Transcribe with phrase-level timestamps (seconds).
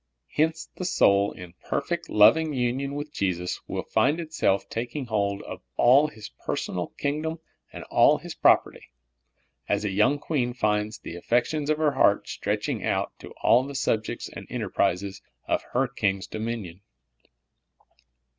[0.33, 2.67] Hence the soul in perfect, loving 26 SOUL FOOD.
[2.75, 7.39] union with Jesus will find itself taking hold of all His personal kingdom
[7.71, 8.81] and all His propert}',
[9.69, 13.75] as a young queen finds the affections of her heart stretching out to all the
[13.75, 16.81] subjects and enterprises of her king's do minion.